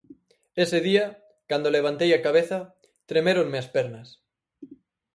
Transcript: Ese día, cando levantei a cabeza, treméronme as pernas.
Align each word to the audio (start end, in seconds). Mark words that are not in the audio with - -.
Ese 0.63 0.79
día, 0.87 1.05
cando 1.49 1.73
levantei 1.77 2.11
a 2.13 2.23
cabeza, 2.27 2.59
treméronme 3.11 3.57
as 3.59 3.71
pernas. 3.75 4.07